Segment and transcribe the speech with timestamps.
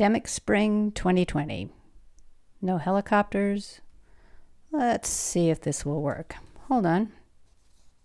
[0.00, 1.68] Pandemic Spring 2020.
[2.62, 3.82] No helicopters.
[4.72, 6.36] Let's see if this will work.
[6.68, 7.12] Hold on.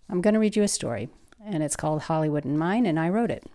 [0.09, 1.07] I'm going to read you a story,
[1.41, 3.45] and it's called Hollywood in Mine, and I wrote it.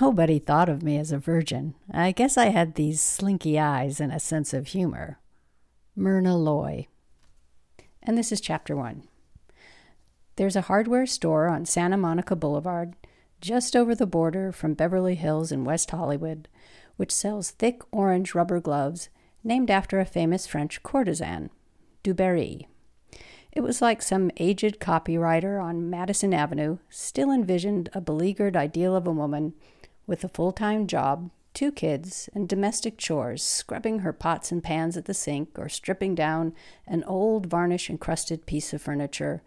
[0.00, 1.74] Nobody thought of me as a virgin.
[1.92, 5.18] I guess I had these slinky eyes and a sense of humor.
[5.94, 6.88] Myrna Loy.
[8.02, 9.02] And this is chapter one.
[10.36, 12.94] There's a hardware store on Santa Monica Boulevard,
[13.42, 16.48] just over the border from Beverly Hills and West Hollywood,
[17.00, 19.08] which sells thick orange rubber gloves
[19.42, 21.48] named after a famous French courtesan,
[22.04, 22.66] Dubarry.
[23.52, 29.06] It was like some aged copywriter on Madison Avenue still envisioned a beleaguered ideal of
[29.06, 29.54] a woman
[30.06, 34.94] with a full time job, two kids, and domestic chores, scrubbing her pots and pans
[34.98, 36.52] at the sink or stripping down
[36.86, 39.40] an old varnish encrusted piece of furniture,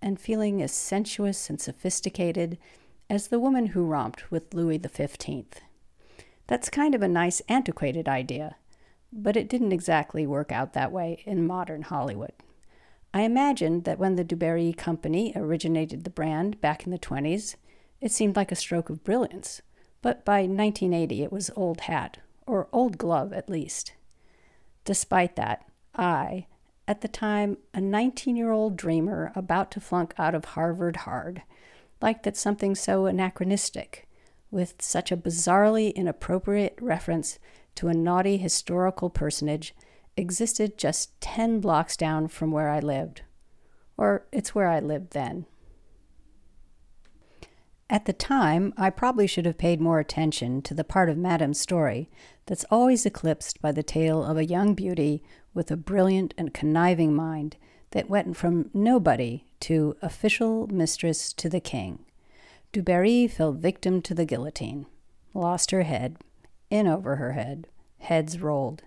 [0.00, 2.56] and feeling as sensuous and sophisticated
[3.10, 5.44] as the woman who romped with Louis XV.
[6.46, 8.56] That's kind of a nice antiquated idea,
[9.12, 12.32] but it didn't exactly work out that way in modern Hollywood.
[13.14, 17.54] I imagined that when the Dubarry Company originated the brand back in the 20s,
[18.00, 19.62] it seemed like a stroke of brilliance,
[20.02, 23.92] but by 1980 it was old hat, or old glove at least.
[24.84, 26.46] Despite that, I,
[26.86, 31.42] at the time a 19 year old dreamer about to flunk out of Harvard hard,
[32.02, 34.06] liked that something so anachronistic,
[34.54, 37.40] with such a bizarrely inappropriate reference
[37.74, 39.74] to a naughty historical personage,
[40.16, 43.22] existed just 10 blocks down from where I lived.
[43.96, 45.46] Or it's where I lived then.
[47.90, 51.60] At the time, I probably should have paid more attention to the part of Madame's
[51.60, 52.08] story
[52.46, 55.22] that's always eclipsed by the tale of a young beauty
[55.52, 57.56] with a brilliant and conniving mind
[57.90, 62.04] that went from nobody to official mistress to the king.
[62.74, 64.86] Dubarry fell victim to the guillotine,
[65.32, 66.16] lost her head,
[66.70, 67.68] in over her head,
[67.98, 68.82] heads rolled.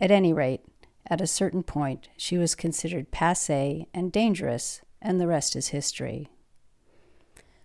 [0.00, 0.64] At any rate,
[1.06, 6.28] at a certain point, she was considered passe and dangerous, and the rest is history.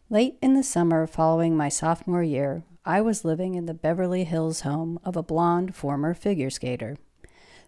[0.08, 4.62] Late in the summer following my sophomore year, I was living in the Beverly Hills
[4.62, 6.96] home of a blonde former figure skater.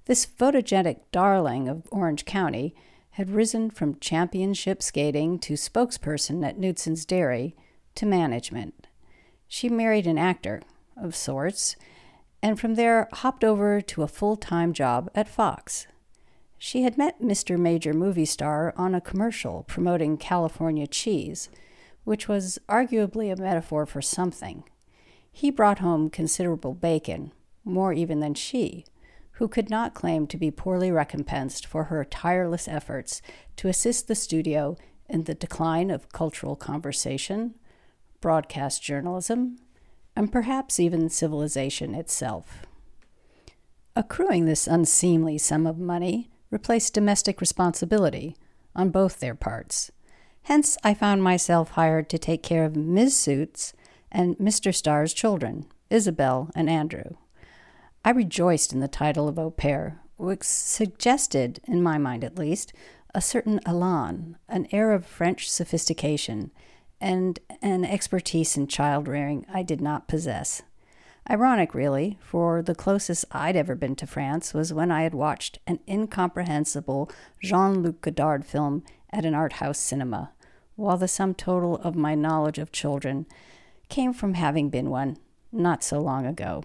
[0.06, 2.76] This photogenic darling of Orange County
[3.12, 7.56] had risen from championship skating to spokesperson at Knudsen's Dairy
[7.98, 8.88] to management.
[9.48, 10.62] She married an actor,
[10.96, 11.76] of sorts,
[12.42, 15.88] and from there hopped over to a full time job at Fox.
[16.58, 17.58] She had met Mr.
[17.58, 21.50] Major movie star on a commercial promoting California cheese,
[22.04, 24.64] which was arguably a metaphor for something.
[25.32, 27.32] He brought home considerable bacon,
[27.64, 28.86] more even than she,
[29.34, 33.22] who could not claim to be poorly recompensed for her tireless efforts
[33.58, 34.76] to assist the studio
[35.08, 37.54] in the decline of cultural conversation,
[38.22, 39.58] broadcast journalism,
[40.16, 42.66] and perhaps even civilization itself.
[43.96, 48.36] Accruing this unseemly sum of money replaced domestic responsibility
[48.76, 49.92] on both their parts.
[50.44, 53.18] Hence, I found myself hired to take care of Ms.
[53.18, 53.74] Suits
[54.12, 54.74] and Mr.
[54.74, 57.16] Starr's children, Isabel and Andrew.
[58.06, 62.72] I rejoiced in the title of au pair, which suggested, in my mind at least,
[63.14, 66.52] a certain elan, an air of French sophistication,
[67.00, 70.64] and an expertise in child rearing I did not possess.
[71.30, 75.60] Ironic, really, for the closest I'd ever been to France was when I had watched
[75.68, 77.12] an incomprehensible
[77.44, 80.32] Jean Luc Godard film at an art house cinema,
[80.76, 83.26] while the sum total of my knowledge of children
[83.90, 85.18] came from having been one
[85.52, 86.64] not so long ago.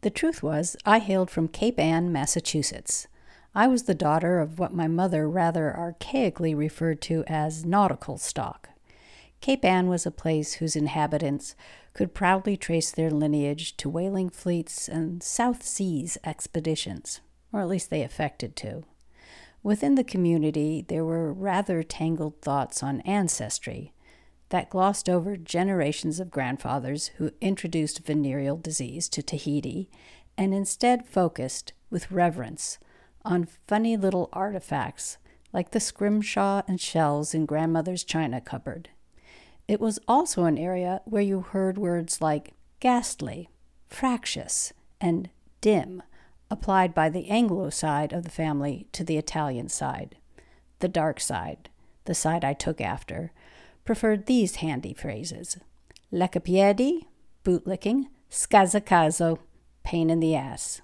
[0.00, 3.06] The truth was, I hailed from Cape Ann, Massachusetts.
[3.54, 8.68] I was the daughter of what my mother rather archaically referred to as nautical stock.
[9.40, 11.56] Cape Ann was a place whose inhabitants
[11.92, 17.20] could proudly trace their lineage to whaling fleets and South Seas expeditions,
[17.52, 18.84] or at least they affected to.
[19.62, 23.92] Within the community, there were rather tangled thoughts on ancestry,
[24.50, 29.88] that glossed over generations of grandfathers who introduced venereal disease to Tahiti
[30.36, 32.78] and instead focused with reverence
[33.24, 35.18] on funny little artifacts
[35.52, 38.90] like the scrimshaw and shells in grandmother's china cupboard.
[39.66, 43.48] It was also an area where you heard words like ghastly,
[43.88, 45.28] fractious, and
[45.60, 46.02] dim
[46.50, 50.16] applied by the Anglo side of the family to the Italian side.
[50.80, 51.68] The dark side,
[52.06, 53.32] the side I took after,
[53.84, 55.58] preferred these handy phrases
[56.12, 57.06] leccapiedi,
[57.44, 59.38] bootlicking, scazzacazo,
[59.84, 60.80] pain in the ass.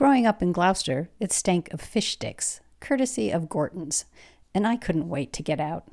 [0.00, 4.06] Growing up in Gloucester, it stank of fish sticks, courtesy of Gorton's,
[4.54, 5.92] and I couldn't wait to get out.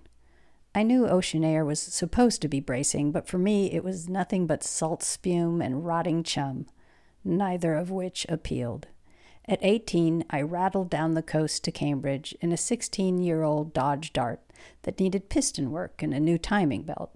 [0.74, 4.48] I knew ocean air was supposed to be bracing, but for me it was nothing
[4.48, 6.68] but salt spume and rotting chum,
[7.26, 8.88] neither of which appealed.
[9.46, 14.14] At 18, I rattled down the coast to Cambridge in a 16 year old Dodge
[14.14, 14.40] Dart
[14.84, 17.14] that needed piston work and a new timing belt.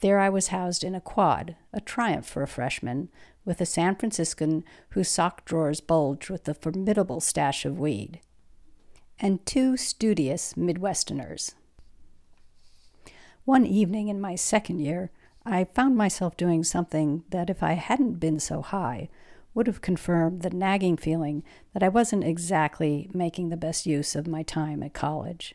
[0.00, 3.08] There I was housed in a quad, a triumph for a freshman,
[3.44, 8.20] with a San Franciscan whose sock drawers bulged with a formidable stash of weed,
[9.18, 11.54] and two studious Midwesterners.
[13.44, 15.10] One evening in my second year,
[15.44, 19.10] I found myself doing something that, if I hadn't been so high,
[19.52, 21.44] would have confirmed the nagging feeling
[21.74, 25.54] that I wasn't exactly making the best use of my time at college.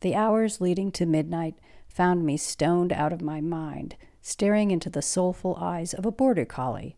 [0.00, 1.54] The hours leading to midnight
[1.90, 6.44] found me stoned out of my mind, staring into the soulful eyes of a border
[6.44, 6.96] collie,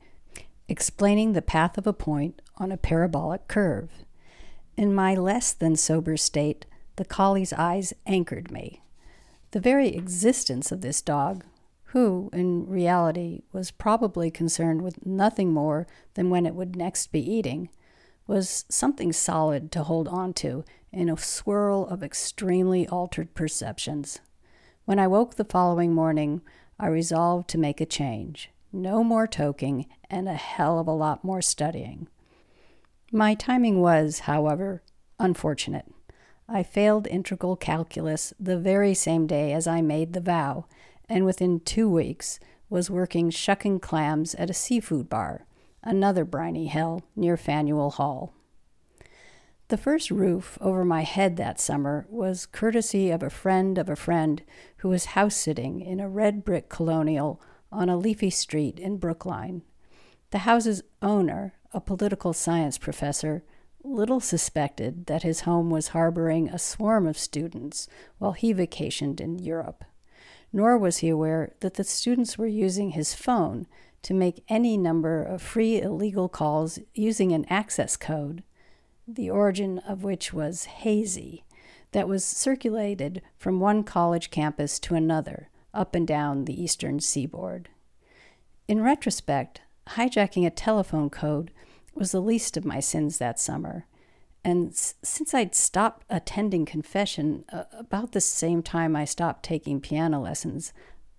[0.69, 3.91] explaining the path of a point on a parabolic curve.
[4.77, 6.67] In my less than sober state,
[6.97, 8.83] the collie's eyes anchored me.
[9.53, 11.45] The very existence of this dog,
[11.87, 17.21] who, in reality, was probably concerned with nothing more than when it would next be
[17.21, 17.69] eating,
[18.27, 24.21] was something solid to hold on to in a swirl of extremely altered perceptions.
[24.85, 26.43] When I woke the following morning,
[26.79, 28.51] I resolved to make a change.
[28.73, 32.09] No more toking and a hell of a lot more studying.
[33.13, 34.83] My timing was, however,
[35.21, 35.87] unfortunate.
[36.49, 40.67] I failed integral calculus the very same day as I made the vow,
[41.09, 45.47] and within two weeks was working shucking clams at a seafood bar,
[45.85, 48.35] another briny hell near Faneuil Hall.
[49.73, 53.97] The first roof over my head that summer was courtesy of a friend of a
[53.97, 54.43] friend
[54.77, 57.41] who was house sitting in a red brick colonial
[57.73, 59.63] on a leafy street in Brookline.
[60.31, 63.45] The house's owner, a political science professor,
[63.83, 69.39] little suspected that his home was harboring a swarm of students while he vacationed in
[69.39, 69.85] Europe.
[70.53, 73.67] Nor was he aware that the students were using his phone
[74.03, 78.43] to make any number of free illegal calls using an access code,
[79.07, 81.45] the origin of which was hazy,
[81.93, 87.69] that was circulated from one college campus to another up and down the eastern seaboard.
[88.69, 91.51] In retrospect, hijacking a telephone code
[91.95, 93.87] was the least of my sins that summer.
[94.45, 99.81] And s- since I'd stopped attending confession uh, about the same time I stopped taking
[99.81, 100.73] piano lessons,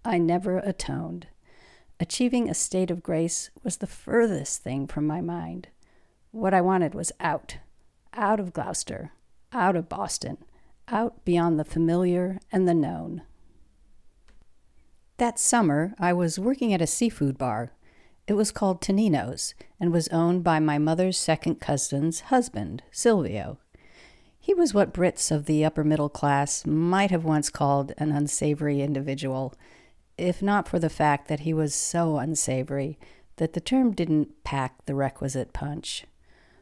[0.04, 1.28] I never atoned.
[2.00, 5.68] Achieving a state of grace was the furthest thing from my mind.
[6.32, 7.58] What I wanted was out,
[8.14, 9.12] out of Gloucester,
[9.52, 10.38] out of Boston,
[10.88, 13.24] out beyond the familiar and the known.
[15.18, 17.72] That summer, I was working at a seafood bar
[18.26, 23.58] it was called Tonino's and was owned by my mother's second cousin's husband, Silvio.
[24.40, 28.82] He was what Brits of the upper middle class might have once called an unsavory
[28.82, 29.54] individual,
[30.18, 32.98] if not for the fact that he was so unsavory
[33.38, 36.06] that the term didn't pack the requisite punch.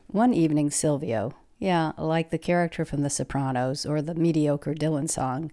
[0.08, 5.52] One evening, Silvio, yeah, like the character from The Sopranos or the mediocre Dylan song,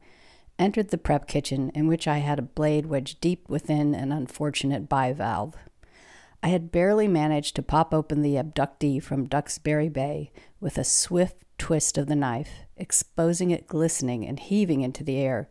[0.58, 4.88] entered the prep kitchen in which I had a blade wedged deep within an unfortunate
[4.88, 5.54] bivalve.
[6.42, 11.44] I had barely managed to pop open the abductee from Duxbury Bay with a swift
[11.58, 15.46] twist of the knife, exposing it glistening and heaving into the air,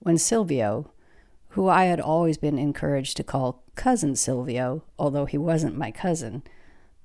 [0.00, 0.90] when Silvio,
[1.50, 6.42] who I had always been encouraged to call Cousin Silvio, although he wasn't my cousin,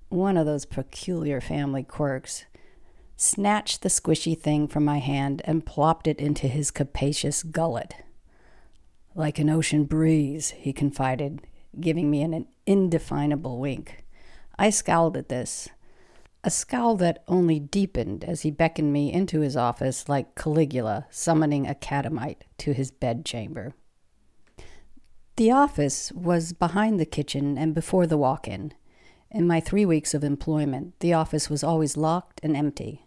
[0.09, 2.43] one of those peculiar family quirks,
[3.21, 7.93] snatched the squishy thing from my hand and plopped it into his capacious gullet.
[9.13, 11.41] Like an ocean breeze, he confided,
[11.79, 14.05] giving me an indefinable wink.
[14.57, 15.67] I scowled at this,
[16.45, 21.67] a scowl that only deepened as he beckoned me into his office like Caligula summoning
[21.67, 23.73] a catamite to his bedchamber.
[25.35, 28.73] The office was behind the kitchen and before the walk in.
[29.29, 33.05] In my three weeks of employment, the office was always locked and empty.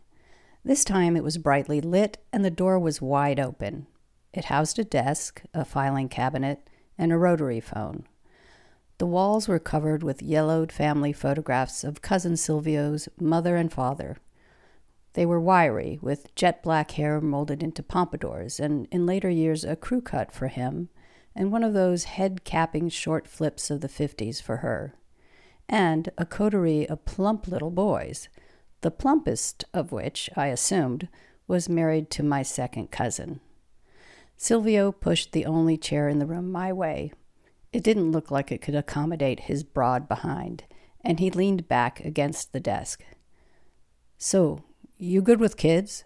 [0.64, 3.86] This time it was brightly lit and the door was wide open.
[4.32, 8.06] It housed a desk, a filing cabinet, and a rotary phone.
[8.98, 14.16] The walls were covered with yellowed family photographs of cousin Silvio's mother and father.
[15.14, 19.74] They were wiry, with jet black hair molded into pompadours, and in later years a
[19.74, 20.88] crew cut for him,
[21.34, 24.94] and one of those head capping short flips of the fifties for her,
[25.68, 28.28] and a coterie of plump little boys,
[28.82, 31.08] the plumpest of which, I assumed,
[31.48, 33.40] was married to my second cousin.
[34.36, 37.12] Silvio pushed the only chair in the room my way,
[37.72, 40.64] it didn't look like it could accommodate his broad behind,
[41.02, 43.02] and he leaned back against the desk.
[44.18, 44.62] So,
[44.98, 46.04] you good with kids?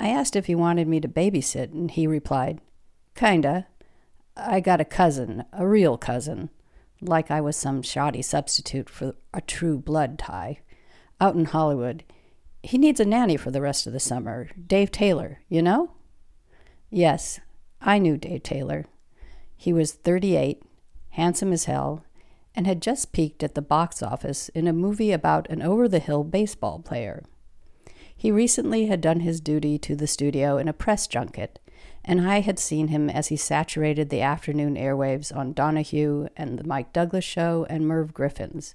[0.00, 2.60] I asked if he wanted me to babysit, and he replied,
[3.14, 3.66] Kinda.
[4.36, 6.48] I got a cousin, a real cousin,
[7.02, 10.60] like I was some shoddy substitute for a true blood tie,
[11.20, 12.04] out in Hollywood.
[12.62, 14.48] He needs a nanny for the rest of the summer.
[14.66, 15.92] Dave Taylor, you know?
[16.90, 17.40] Yes,
[17.80, 18.86] I knew Dave Taylor.
[19.56, 20.62] He was 38,
[21.10, 22.04] handsome as hell,
[22.54, 25.98] and had just peaked at the box office in a movie about an over the
[25.98, 27.22] hill baseball player.
[28.14, 31.58] He recently had done his duty to the studio in a press junket,
[32.04, 36.64] and I had seen him as he saturated the afternoon airwaves on Donahue and The
[36.64, 38.74] Mike Douglas Show and Merv Griffin's,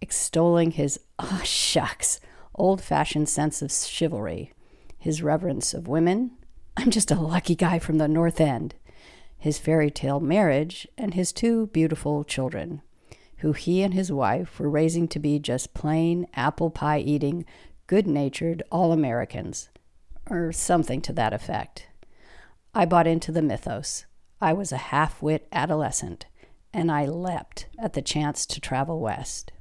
[0.00, 2.20] extolling his, ah, oh, shucks,
[2.54, 4.52] old fashioned sense of chivalry,
[4.98, 6.32] his reverence of women.
[6.76, 8.74] I'm just a lucky guy from the North End
[9.38, 12.82] his fairy tale marriage, and his two beautiful children,
[13.38, 17.44] who he and his wife were raising to be just plain apple pie eating,
[17.86, 19.68] good natured all Americans,
[20.28, 21.86] or something to that effect.
[22.74, 24.04] I bought into the mythos.
[24.40, 26.26] I was a half wit adolescent,
[26.72, 29.52] and I leapt at the chance to travel west.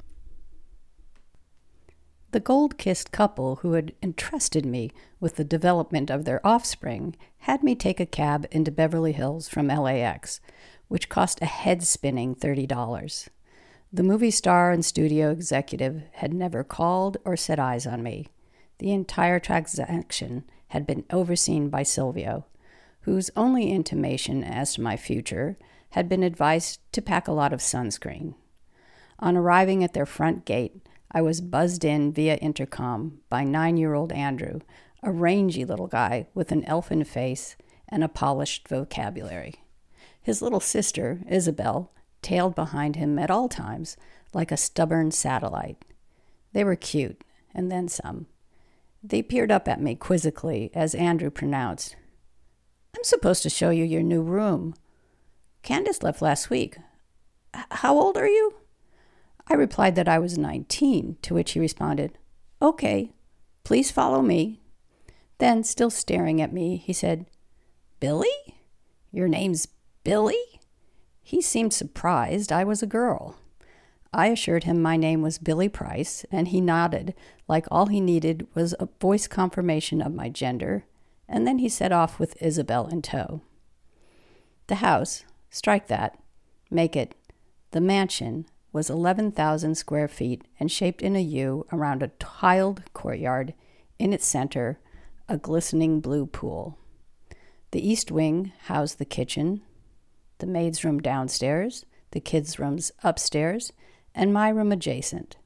[2.31, 7.63] The gold kissed couple who had entrusted me with the development of their offspring had
[7.63, 10.41] me take a cab into Beverly Hills from LAX,
[10.89, 13.29] which cost a head spinning $30.
[13.93, 18.27] The movie star and studio executive had never called or set eyes on me.
[18.79, 22.45] The entire transaction had been overseen by Silvio,
[23.01, 25.57] whose only intimation as to my future
[25.91, 28.35] had been advice to pack a lot of sunscreen.
[29.19, 33.93] On arriving at their front gate, I was buzzed in via intercom by nine year
[33.93, 34.59] old Andrew,
[35.03, 37.55] a rangy little guy with an elfin face
[37.87, 39.55] and a polished vocabulary.
[40.21, 43.95] His little sister, Isabel, tailed behind him at all times
[44.33, 45.85] like a stubborn satellite.
[46.51, 47.23] They were cute,
[47.53, 48.27] and then some.
[49.01, 51.95] They peered up at me quizzically as Andrew pronounced,
[52.97, 54.73] I'm supposed to show you your new room.
[55.61, 56.77] Candace left last week.
[57.53, 58.55] How old are you?
[59.49, 62.17] I replied that I was 19, to which he responded,
[62.61, 63.13] Okay,
[63.63, 64.61] please follow me.
[65.37, 67.25] Then, still staring at me, he said,
[67.99, 68.27] Billy?
[69.11, 69.67] Your name's
[70.03, 70.59] Billy?
[71.21, 73.37] He seemed surprised I was a girl.
[74.13, 77.13] I assured him my name was Billy Price, and he nodded,
[77.47, 80.85] like all he needed was a voice confirmation of my gender,
[81.27, 83.41] and then he set off with Isabel in tow.
[84.67, 86.17] The house, strike that,
[86.71, 87.15] make it
[87.71, 93.53] the mansion was 11,000 square feet and shaped in a U around a tiled courtyard,
[93.99, 94.79] in its center,
[95.27, 96.77] a glistening blue pool.
[97.71, 99.61] The east wing housed the kitchen,
[100.37, 103.73] the maid's room downstairs, the kids' rooms upstairs,
[104.13, 105.37] and my room adjacent.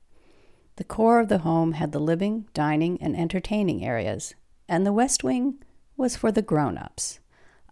[0.75, 4.36] The core of the home had the living, dining, and entertaining areas,
[4.68, 5.63] and the west wing
[5.98, 7.20] was for the grown ups.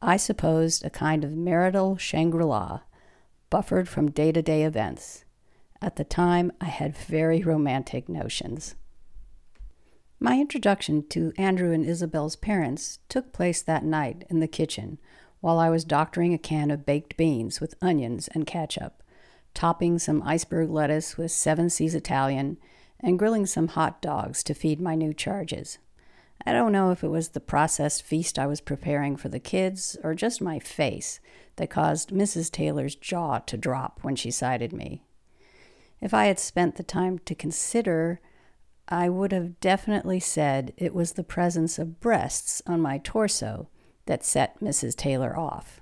[0.01, 2.81] I supposed a kind of marital Shangri La,
[3.49, 5.25] buffered from day to day events.
[5.81, 8.75] At the time, I had very romantic notions.
[10.19, 14.97] My introduction to Andrew and Isabel's parents took place that night in the kitchen
[15.39, 19.01] while I was doctoring a can of baked beans with onions and ketchup,
[19.53, 22.57] topping some iceberg lettuce with Seven Seas Italian,
[22.99, 25.77] and grilling some hot dogs to feed my new charges.
[26.45, 29.97] I don't know if it was the processed feast I was preparing for the kids
[30.03, 31.21] or just my face
[31.55, 32.51] that caused Mrs.
[32.51, 35.03] Taylor's jaw to drop when she sighted me.
[36.01, 38.21] If I had spent the time to consider,
[38.87, 43.69] I would have definitely said it was the presence of breasts on my torso
[44.05, 44.95] that set Mrs.
[44.95, 45.81] Taylor off.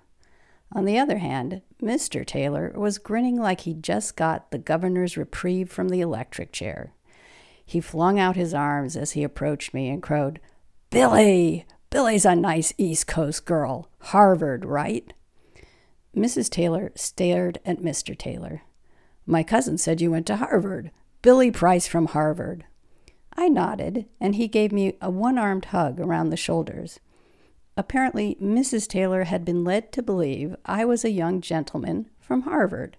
[0.73, 2.25] On the other hand, Mr.
[2.25, 6.93] Taylor was grinning like he'd just got the governor's reprieve from the electric chair.
[7.65, 10.39] He flung out his arms as he approached me and crowed,
[10.89, 11.65] Billy!
[11.89, 13.89] Billy's a nice East Coast girl.
[13.99, 15.13] Harvard, right?
[16.15, 16.49] Mrs.
[16.49, 18.17] Taylor stared at Mr.
[18.17, 18.63] Taylor.
[19.29, 20.89] My cousin said you went to Harvard.
[21.21, 22.63] Billy Price from Harvard.
[23.35, 27.01] I nodded, and he gave me a one armed hug around the shoulders.
[27.75, 28.87] Apparently, Mrs.
[28.87, 32.95] Taylor had been led to believe I was a young gentleman from Harvard,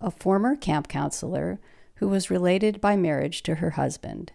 [0.00, 1.58] a former camp counselor
[1.96, 4.30] who was related by marriage to her husband,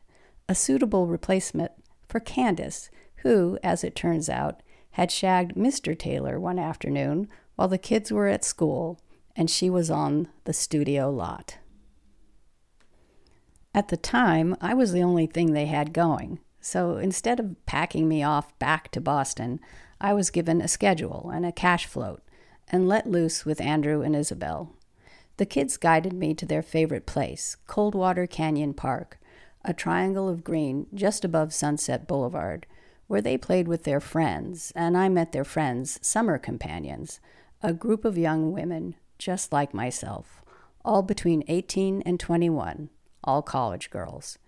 [0.50, 1.72] a suitable replacement
[2.06, 5.98] for Candace, who, as it turns out, had shagged Mr.
[5.98, 9.00] Taylor one afternoon while the kids were at school
[9.36, 11.58] and she was on the studio lot.
[13.74, 18.08] At the time, I was the only thing they had going, so instead of packing
[18.08, 19.60] me off back to Boston,
[20.02, 22.22] I was given a schedule and a cash float
[22.68, 24.74] and let loose with Andrew and Isabel.
[25.38, 29.20] The kids guided me to their favorite place, Coldwater Canyon Park,
[29.64, 32.66] a triangle of green just above Sunset Boulevard,
[33.08, 37.20] where they played with their friends, and I met their friends' summer companions,
[37.62, 40.42] a group of young women just like myself,
[40.84, 42.90] all between 18 and 21,
[43.24, 44.40] all college girls.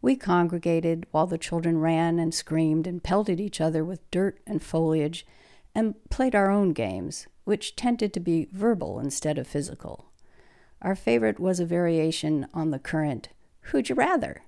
[0.00, 4.62] We congregated while the children ran and screamed and pelted each other with dirt and
[4.62, 5.26] foliage
[5.74, 10.06] and played our own games, which tended to be verbal instead of physical.
[10.80, 13.28] Our favorite was a variation on the current
[13.68, 14.44] Who'd you rather?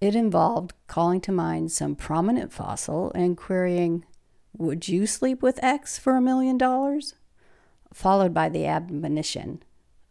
[0.00, 4.04] It involved calling to mind some prominent fossil and querying,
[4.56, 7.14] Would you sleep with X for a million dollars?
[7.92, 9.62] Followed by the admonition,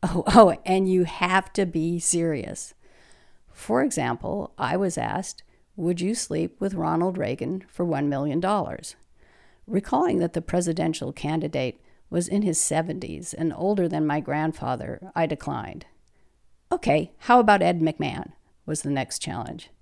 [0.03, 2.73] Oh, oh, and you have to be serious.
[3.51, 5.43] For example, I was asked,
[5.75, 8.41] Would you sleep with Ronald Reagan for $1 million?
[9.65, 15.25] Recalling that the presidential candidate was in his 70s and older than my grandfather, I
[15.25, 15.85] declined.
[16.71, 18.31] Okay, how about Ed McMahon?
[18.65, 19.69] was the next challenge.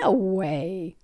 [0.00, 0.96] No way,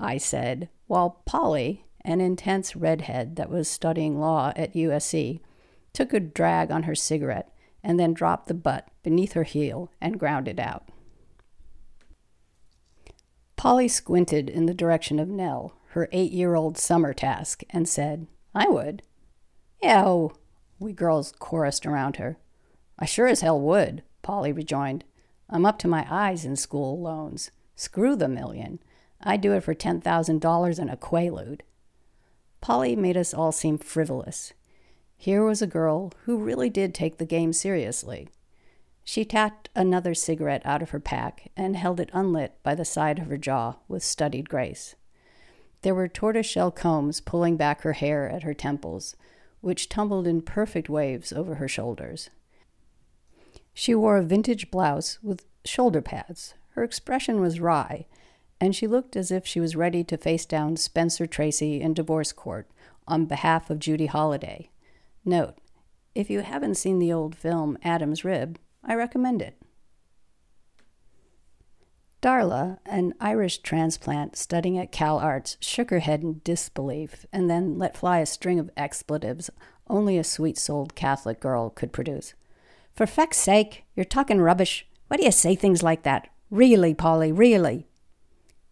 [0.00, 5.40] I said, while Polly, an intense redhead that was studying law at USC,
[5.92, 7.52] took a drag on her cigarette
[7.82, 10.88] and then dropped the butt beneath her heel and ground it out.
[13.56, 18.26] Polly squinted in the direction of Nell, her eight year old summer task, and said,
[18.54, 19.02] I would.
[19.82, 20.28] Yeah,
[20.78, 22.38] we girls chorused around her.
[22.98, 25.04] I sure as hell would, Polly rejoined.
[25.50, 27.50] I'm up to my eyes in school loans.
[27.74, 28.80] Screw the million.
[29.20, 31.60] I'd do it for $10,000 and a quaalude.
[32.60, 34.52] Polly made us all seem frivolous.
[35.20, 38.28] Here was a girl who really did take the game seriously.
[39.02, 43.18] She tapped another cigarette out of her pack and held it unlit by the side
[43.18, 44.94] of her jaw with studied grace.
[45.82, 49.16] There were tortoiseshell combs pulling back her hair at her temples,
[49.60, 52.30] which tumbled in perfect waves over her shoulders.
[53.74, 56.54] She wore a vintage blouse with shoulder pads.
[56.70, 58.06] Her expression was wry,
[58.60, 62.30] and she looked as if she was ready to face down Spencer Tracy in divorce
[62.30, 62.70] court
[63.08, 64.70] on behalf of Judy Holliday.
[65.28, 65.58] Note,
[66.14, 69.60] if you haven't seen the old film Adam's Rib, I recommend it.
[72.22, 77.78] Darla, an Irish transplant studying at Cal Arts, shook her head in disbelief and then
[77.78, 79.50] let fly a string of expletives
[79.86, 82.32] only a sweet souled Catholic girl could produce.
[82.94, 84.86] For feck's sake, you're talking rubbish.
[85.08, 86.28] Why do you say things like that?
[86.50, 87.86] Really, Polly, really.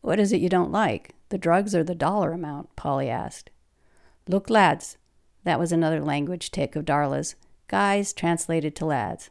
[0.00, 1.14] What is it you don't like?
[1.28, 2.74] The drugs or the dollar amount?
[2.76, 3.50] Polly asked.
[4.26, 4.96] Look, lads.
[5.46, 7.36] That was another language tic of Darla's.
[7.68, 9.30] Guys translated to lads.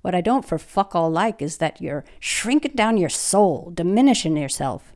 [0.00, 4.36] What I don't for fuck all like is that you're shrinking down your soul, diminishing
[4.36, 4.92] yourself.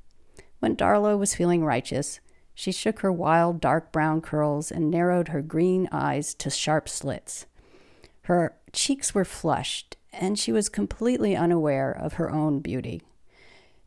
[0.60, 2.20] When Darla was feeling righteous,
[2.54, 7.46] she shook her wild dark brown curls and narrowed her green eyes to sharp slits.
[8.22, 13.02] Her cheeks were flushed, and she was completely unaware of her own beauty.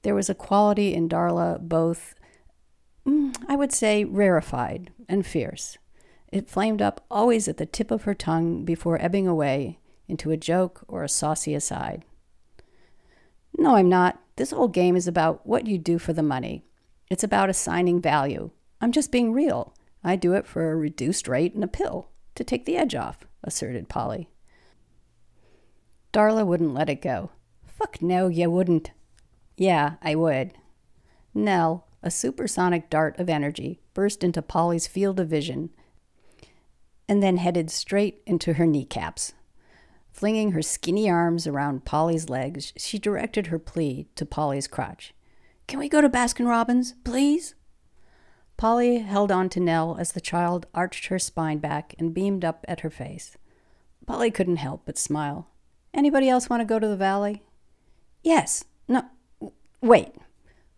[0.01, 2.13] There was a quality in Darla both,
[3.07, 5.77] mm, I would say, rarefied and fierce.
[6.33, 10.35] It flamed up always at the tip of her tongue before ebbing away into a
[10.35, 12.05] joke or a saucy aside.
[13.55, 14.19] No, I'm not.
[14.37, 16.65] This whole game is about what you do for the money.
[17.11, 18.49] It's about assigning value.
[18.81, 19.75] I'm just being real.
[20.03, 23.27] I do it for a reduced rate and a pill to take the edge off,
[23.43, 24.27] asserted Polly.
[26.13, 27.29] Darla wouldn't let it go.
[27.63, 28.89] Fuck no, you wouldn't.
[29.55, 30.53] Yeah, I would.
[31.35, 35.69] Nell, a supersonic dart of energy, burst into Polly's field of vision
[37.13, 39.33] and then headed straight into her kneecaps.
[40.11, 45.13] Flinging her skinny arms around Polly's legs, she directed her plea to Polly's crotch.
[45.67, 47.53] Can we go to Baskin Robbins, please?
[48.57, 52.65] Polly held on to Nell as the child arched her spine back and beamed up
[52.67, 53.37] at her face.
[54.07, 55.49] Polly couldn't help but smile.
[55.93, 57.43] Anybody else want to go to the valley?
[58.23, 58.65] Yes.
[58.87, 59.03] No.
[59.81, 60.15] Wait,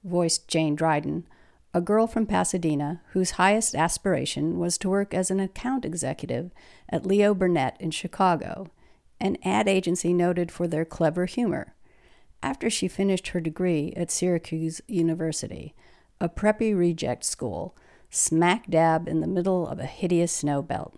[0.04, 1.28] voiced Jane Dryden,
[1.76, 6.52] a girl from Pasadena whose highest aspiration was to work as an account executive
[6.88, 8.72] at Leo Burnett in Chicago,
[9.20, 11.76] an ad agency noted for their clever humor.
[12.42, 15.76] After she finished her degree at Syracuse University,
[16.22, 17.76] a preppy reject school,
[18.10, 20.98] smack dab in the middle of a hideous snow belt.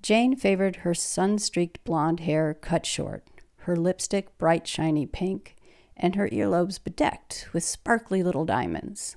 [0.00, 3.24] Jane favored her sun streaked blonde hair cut short,
[3.62, 5.56] her lipstick bright shiny pink,
[5.96, 9.16] and her earlobes bedecked with sparkly little diamonds.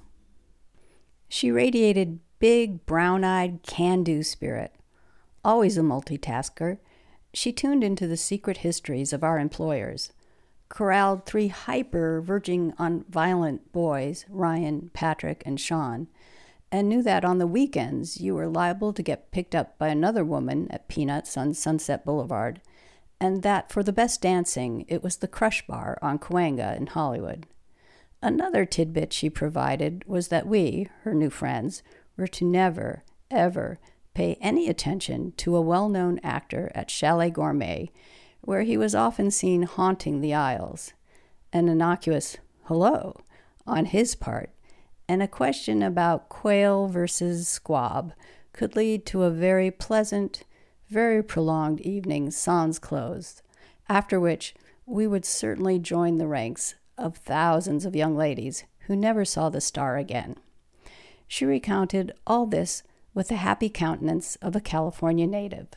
[1.28, 4.74] She radiated big, brown eyed, can do spirit.
[5.44, 6.80] Always a multitasker,
[7.34, 10.12] she tuned into the secret histories of our employers,
[10.70, 16.08] corralled three hyper, verging on violent boys Ryan, Patrick, and Sean
[16.76, 20.26] and knew that on the weekends you were liable to get picked up by another
[20.26, 22.60] woman at Peanuts on Sunset Boulevard,
[23.20, 27.46] and that for the best dancing it was the Crush Bar on Cahuenga in Hollywood.
[28.26, 31.84] Another tidbit she provided was that we, her new friends,
[32.18, 33.78] were to never, ever
[34.16, 37.92] pay any attention to a well known actor at Chalet Gourmet,
[38.42, 40.94] where he was often seen haunting the aisles.
[41.54, 43.22] An innocuous hello
[43.68, 44.50] on his part
[45.08, 48.12] and a question about quail versus squab
[48.54, 50.42] could lead to a very pleasant,
[50.90, 53.44] very prolonged evening sans closed,
[53.88, 54.56] after which
[54.88, 59.62] we would certainly join the ranks of thousands of young ladies who never saw the
[59.62, 60.36] star again.
[61.28, 65.68] She recounted all this with the happy countenance of a California native,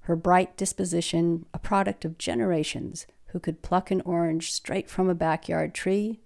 [0.00, 5.14] her bright disposition a product of generations who could pluck an orange straight from a
[5.14, 6.20] backyard tree,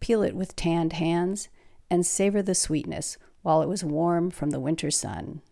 [0.00, 1.48] peel it with tanned hands,
[1.90, 5.42] and savor the sweetness while it was warm from the winter sun.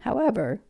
[0.00, 0.60] However,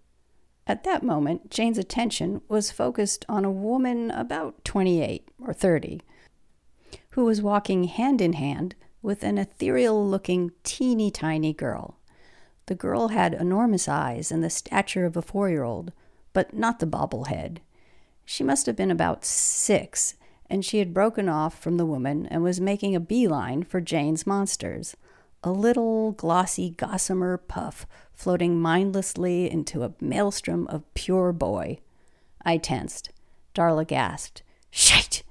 [0.67, 6.01] at that moment, Jane's attention was focused on a woman about 28 or 30
[7.11, 11.97] who was walking hand in hand with an ethereal looking, teeny tiny girl.
[12.67, 15.93] The girl had enormous eyes and the stature of a four year old,
[16.33, 17.59] but not the bobblehead.
[18.25, 20.15] She must have been about six,
[20.49, 24.27] and she had broken off from the woman and was making a beeline for Jane's
[24.27, 24.97] monsters
[25.45, 31.79] a little glossy gossamer puff floating mindlessly into a maelstrom of pure boy.
[32.45, 33.11] I tensed.
[33.55, 34.43] Darla gasped.
[34.71, 35.23] Shite!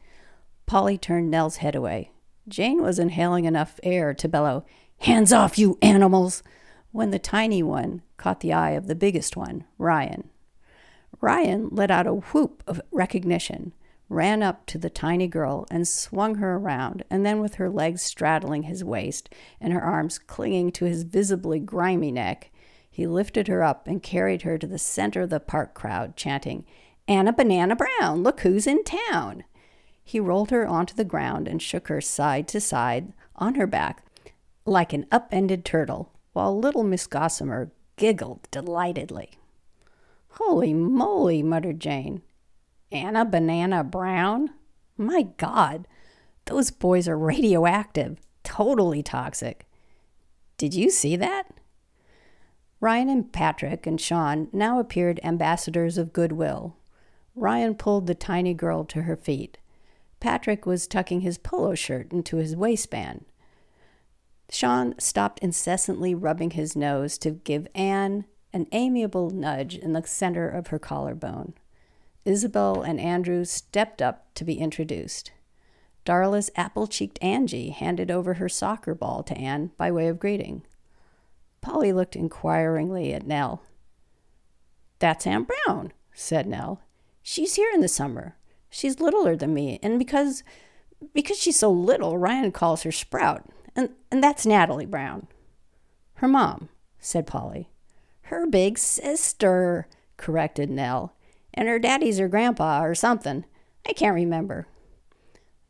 [0.68, 2.12] Polly turned Nell's head away.
[2.48, 4.66] Jane was inhaling enough air to bellow,
[5.00, 6.44] Hands off, you animals!
[6.92, 10.30] when the tiny one caught the eye of the biggest one, Ryan.
[11.20, 13.74] Ryan let out a whoop of recognition
[14.14, 18.02] ran up to the tiny girl and swung her around, and then, with her legs
[18.02, 22.52] straddling his waist and her arms clinging to his visibly grimy neck,
[22.90, 26.64] he lifted her up and carried her to the center of the park crowd, chanting,
[27.08, 29.44] Anna Banana Brown, look who's in town.
[30.04, 34.06] He rolled her onto the ground and shook her side to side on her back
[34.66, 39.32] like an upended turtle, while little Miss Gossamer giggled delightedly.
[40.30, 42.22] Holy moly, muttered Jane.
[42.94, 44.52] Anna Banana Brown?
[44.98, 45.88] My God,
[46.46, 49.68] those boys are radioactive, totally toxic.
[50.58, 51.48] Did you see that?
[52.80, 56.78] Ryan and Patrick and Sean now appeared ambassadors of goodwill.
[57.36, 59.58] Ryan pulled the tiny girl to her feet.
[60.20, 63.26] Patrick was tucking his polo shirt into his waistband.
[64.50, 70.48] Sean stopped incessantly rubbing his nose to give Anne an amiable nudge in the center
[70.48, 71.54] of her collarbone.
[72.26, 75.32] Isabel and Andrew stepped up to be introduced.
[76.06, 80.64] Darla's apple cheeked Angie handed over her soccer ball to Anne by way of greeting.
[81.62, 83.64] Polly looked inquiringly at Nell.
[85.00, 86.82] That's Anne Brown, said Nell.
[87.22, 88.36] She's here in the summer.
[88.70, 90.44] She's littler than me, and because
[91.14, 95.28] because she's so little, Ryan calls her Sprout, and, and that's Natalie Brown.
[96.16, 97.70] Her mom, said Polly.
[98.24, 101.14] Her big sister, corrected Nell
[101.54, 103.46] and her daddy's her grandpa or something.
[103.88, 104.68] I can't remember.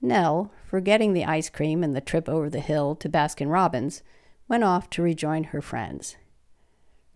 [0.02, 4.04] Nell, forgetting the ice cream and the trip over the hill to Baskin Robbins,
[4.48, 6.18] went off to rejoin her friends.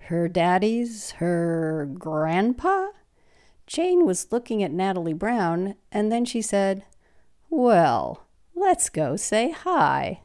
[0.07, 2.87] Her daddy's her grandpa?
[3.65, 6.85] Jane was looking at Natalie Brown, and then she said,
[7.49, 8.23] Well,
[8.55, 10.21] let's go say hi.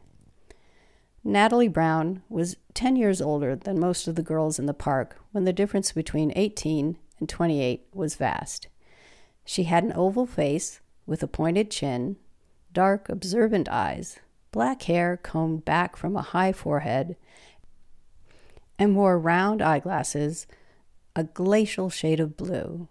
[1.25, 5.45] Natalie Brown was 10 years older than most of the girls in the park when
[5.45, 8.67] the difference between 18 and 28 was vast.
[9.45, 12.17] She had an oval face with a pointed chin,
[12.73, 14.19] dark, observant eyes,
[14.51, 17.15] black hair combed back from a high forehead,
[18.77, 20.49] and wore round eyeglasses,
[21.15, 22.89] a glacial shade of blue.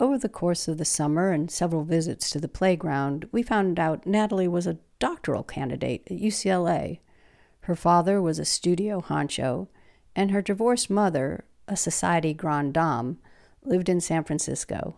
[0.00, 4.04] Over the course of the summer and several visits to the playground, we found out
[4.04, 6.98] Natalie was a doctoral candidate at UCLA.
[7.60, 9.68] Her father was a studio honcho,
[10.16, 13.18] and her divorced mother, a society grande dame,
[13.68, 14.96] lived in San Francisco.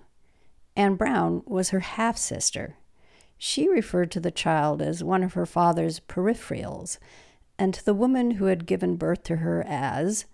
[0.76, 2.76] Anne Brown was her half sister.
[3.36, 6.98] She referred to the child as one of her father's peripherals,
[7.58, 10.26] and to the woman who had given birth to her as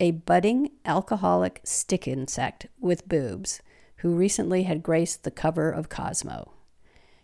[0.00, 3.62] a budding alcoholic stick insect with boobs
[3.98, 6.52] who recently had graced the cover of Cosmo.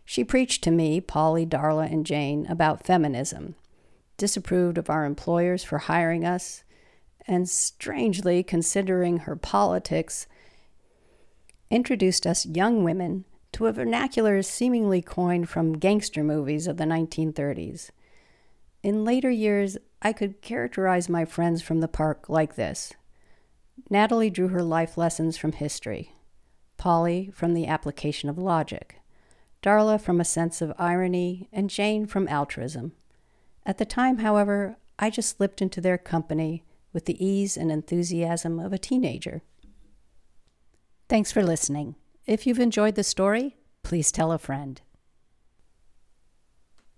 [0.05, 3.55] She preached to me, Polly, Darla, and Jane about feminism,
[4.17, 6.65] disapproved of our employers for hiring us,
[7.27, 10.27] and strangely, considering her politics,
[11.71, 17.91] introduced us young women to a vernacular seemingly coined from gangster movies of the 1930s.
[18.83, 22.93] In later years, I could characterize my friends from the park like this
[23.89, 26.15] Natalie drew her life lessons from history,
[26.77, 29.01] Polly from the application of logic,
[29.63, 32.93] Darla from a sense of irony, and Jane from altruism.
[33.67, 38.59] At the time, however, I just slipped into their company with the ease and enthusiasm
[38.59, 39.43] of a teenager.
[41.11, 41.97] Thanks for listening.
[42.25, 44.81] If you've enjoyed the story, please tell a friend.